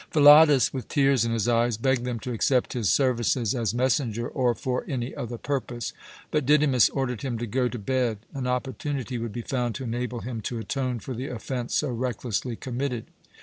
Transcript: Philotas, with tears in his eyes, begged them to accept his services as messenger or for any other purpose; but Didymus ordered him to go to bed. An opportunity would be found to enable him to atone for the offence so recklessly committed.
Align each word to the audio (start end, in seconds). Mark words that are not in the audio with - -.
Philotas, 0.09 0.73
with 0.73 0.87
tears 0.87 1.25
in 1.25 1.31
his 1.31 1.47
eyes, 1.47 1.77
begged 1.77 2.05
them 2.05 2.19
to 2.21 2.31
accept 2.31 2.73
his 2.73 2.89
services 2.89 3.53
as 3.53 3.71
messenger 3.71 4.27
or 4.27 4.55
for 4.55 4.83
any 4.87 5.13
other 5.15 5.37
purpose; 5.37 5.93
but 6.31 6.43
Didymus 6.43 6.89
ordered 6.89 7.21
him 7.21 7.37
to 7.37 7.45
go 7.45 7.67
to 7.69 7.77
bed. 7.77 8.17
An 8.33 8.47
opportunity 8.47 9.19
would 9.19 9.31
be 9.31 9.43
found 9.43 9.75
to 9.75 9.83
enable 9.83 10.21
him 10.21 10.41
to 10.41 10.57
atone 10.57 10.97
for 11.01 11.13
the 11.13 11.27
offence 11.27 11.75
so 11.75 11.89
recklessly 11.91 12.55
committed. 12.55 13.05